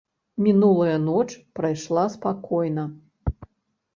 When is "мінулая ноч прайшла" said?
0.45-2.05